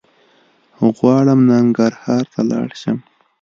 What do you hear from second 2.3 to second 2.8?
ته لاړ